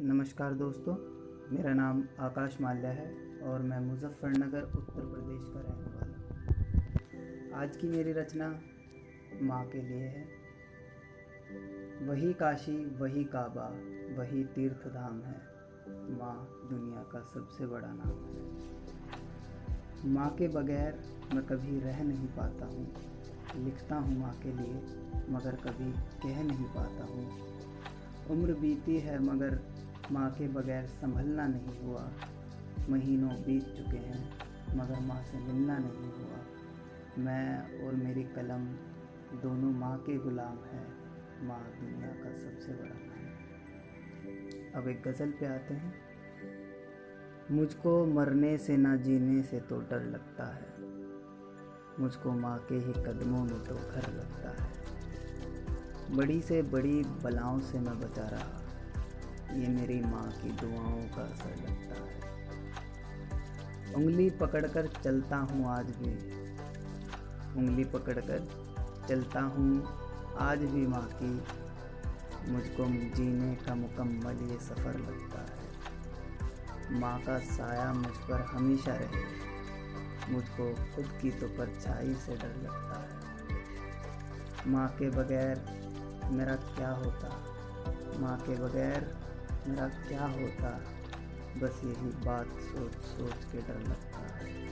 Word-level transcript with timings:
नमस्कार 0.00 0.54
दोस्तों, 0.54 0.94
मेरा 1.56 1.74
नाम 1.74 2.04
आकाश 2.20 2.60
माल्या 2.60 2.90
है 2.90 3.38
और 3.42 3.62
मैं 3.62 3.80
मुजफ्फरनगर, 3.80 4.62
उत्तर 4.62 5.00
प्रदेश 5.06 5.48
का 5.54 5.60
रहने 5.60 5.86
वाला 5.94 6.16
हूँ। 6.16 7.62
आज 7.62 7.76
की 7.76 7.88
मेरी 7.88 8.12
रचना 8.12 8.60
माँ 9.42 9.66
के 9.66 9.82
लिए 9.82 10.06
है। 10.06 10.24
वही 12.06 12.32
काशी, 12.32 12.96
वही 12.96 13.24
काबा, 13.24 13.68
वही 14.18 14.44
तीर्थ 14.44 14.88
धाम 14.88 15.22
है। 15.22 15.40
माँ 16.18 16.66
दुनिया 16.70 17.02
का 17.02 17.20
सबसे 17.20 17.66
बड़ा 17.66 17.88
नाम 17.88 18.08
है। 18.08 18.44
माँ 20.12 20.30
के 20.30 20.48
बगैर 20.48 21.00
मैं 21.34 21.46
कभी 21.46 21.80
रह 21.80 22.02
नहीं 22.02 22.26
पाता 22.26 22.66
हूँ। 22.66 22.94
लिखता 23.64 23.96
हूँ 23.96 24.18
माँ 24.18 24.40
के 24.42 24.52
लिए, 24.52 24.74
मगर 25.30 25.54
कभी 25.54 25.92
कह 25.92 26.42
नहीं 26.42 26.64
पाता 26.64 27.04
हूँ। 27.04 27.56
उम्र 28.30 28.52
बीती 28.52 28.98
है 28.98 29.22
मगर 29.22 29.75
माँ 30.12 30.30
के 30.30 30.48
बगैर 30.48 30.86
संभलना 30.86 31.46
नहीं 31.46 31.80
हुआ। 31.80 32.10
महीनों 32.88 33.30
बीत 33.30 33.64
चुके 33.64 33.96
हैं, 33.96 34.32
मगर 34.76 35.00
माँ 35.00 35.22
से 35.22 35.38
मिलना 35.38 35.78
नहीं 35.78 36.12
हुआ। 36.12 36.38
मैं 37.18 37.86
और 37.86 37.94
मेरी 37.94 38.22
कलम 38.22 38.66
दोनों 39.42 39.70
माँ 39.70 39.98
के 39.98 40.18
गुलाम 40.18 40.56
हैं। 40.64 41.06
माँ 41.48 41.60
दुनिया 41.80 42.08
का 42.08 42.38
सबसे 42.38 42.72
बड़ा 42.72 42.94
नाम 42.94 44.82
अब 44.82 44.88
एक 44.88 45.02
गज़ल 45.02 45.30
पे 45.30 45.46
आते 45.46 45.74
हैं। 45.74 45.94
मुझको 47.50 48.06
मरने 48.06 48.58
से 48.58 48.76
ना 48.76 48.96
जीने 48.96 49.42
से 49.42 49.60
तो 49.60 49.80
डर 49.80 50.04
लगता 50.04 50.44
है। 50.44 50.66
मुझको 52.00 52.32
माँ 52.32 52.58
के 52.58 52.74
ही 52.74 52.92
कदमों 52.92 53.44
में 53.44 53.64
तो 53.64 53.74
घर 53.74 54.12
लगता 54.14 54.62
है। 54.62 54.70
बड़ी 56.16 56.42
से 56.42 56.62
बड़ी 56.62 57.02
बलाओं 57.02 57.60
से 57.60 57.78
मैं 57.78 58.00
बचा 58.00 58.28
रहा। 58.28 58.65
ये 59.52 59.66
मेरी 59.66 60.00
माँ 60.00 60.32
की 60.42 60.48
दुआओं 60.48 61.02
का 61.16 61.22
असर 61.22 61.50
लगता 61.50 61.94
है। 61.94 62.16
उंगली 63.94 64.30
पकड़कर 64.30 64.86
चलता 65.04 65.36
हूँ 65.36 65.66
आज 65.68 65.86
भी। 65.86 66.10
उंगली 67.58 67.84
पकड़कर 67.84 68.48
चलता 69.08 69.40
हूँ 69.40 69.98
आज 70.38 70.58
भी 70.58 70.86
माँ 70.86 71.08
की। 71.22 71.42
मुझको 72.52 72.84
जीने 73.16 73.54
का 73.54 73.74
मुकम्मल 73.74 74.50
ये 74.52 74.58
सफ़र 74.58 74.98
लगता 74.98 75.40
है। 75.40 77.00
माँ 77.00 77.20
का 77.20 77.38
साया 77.38 77.92
मुझ 77.92 78.12
पर 78.12 78.40
हमेशा 78.40 78.94
रहे। 78.94 79.46
मुझको 80.32 80.74
खुद 80.74 81.18
की 81.22 81.30
तो 81.30 81.48
परछाई 81.48 82.14
से 82.14 82.36
डर 82.36 82.56
लगता 82.62 83.00
है। 83.00 83.08
माँ 84.66 84.88
के 84.88 85.10
बगैर 85.10 85.64
मेरा 86.32 86.54
क्या 86.54 86.90
होता? 86.90 87.28
माँ 88.18 88.38
के 88.38 88.52
बगैर 88.52 89.25
मेरा 89.68 89.88
क्या 89.88 90.24
होता? 90.24 90.80
बस 91.58 91.80
यही 91.84 92.24
बात 92.24 92.46
सोच 92.46 92.92
सोच 92.92 93.44
के 93.52 93.58
डर 93.58 93.80
लगता 93.80 94.18
है। 94.18 94.66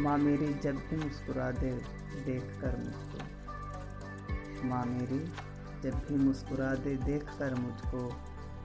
माँ 0.00 0.18
मेरी 0.18 0.54
जब 0.54 0.76
भी 0.76 0.96
मुस्कुरा 0.96 1.50
दे, 1.50 1.70
देख 2.24 2.42
कर 2.60 2.76
मुझको। 2.76 3.18
माँ 4.68 4.84
मेरी 4.84 5.18
जब 5.82 5.94
भी 5.94 6.14
मुस्कुरा 6.14 6.74
दे, 6.74 6.96
देख 6.96 7.24
कर 7.38 7.54
मुझको। 7.54 8.12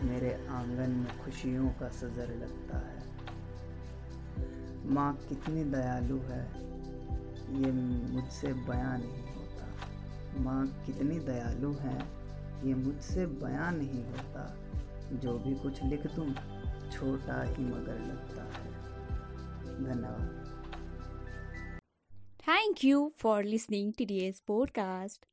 मेरे 0.01 0.47
आँगन 0.47 0.89
में 0.89 1.25
खुशियों 1.25 1.69
का 1.69 1.89
सजर 1.89 2.35
लगता 2.35 2.77
है। 2.77 3.05
माँ 4.85 5.15
कितनी 5.29 5.63
दयालु 5.63 6.17
है, 6.17 6.47
ये 7.61 7.71
मुझसे 8.11 8.53
बयां 8.53 8.99
नहीं 8.99 9.35
होता। 9.35 9.67
माँ 10.39 10.83
कितनी 10.85 11.19
दयालु 11.19 11.73
है 11.73 12.24
ये 12.65 12.73
मुझसे 12.73 13.25
बयां 13.25 13.75
नहीं 13.75 14.03
होता। 14.03 14.57
जो 15.13 15.39
भी 15.39 15.55
कुछ 15.55 15.83
लिख 15.83 16.07
दूँ 16.07 16.33
छोटा 16.91 17.43
ही 17.43 17.65
मगर 17.65 17.99
लगता 17.99 18.43
है। 18.43 18.71
धन्यवाद। 19.83 20.41
Thank 22.39 22.83
you 22.83 23.11
for 23.15 23.43
listening 23.43 23.93
to 23.93 24.05
the 24.05 24.33
podcast 24.47 25.25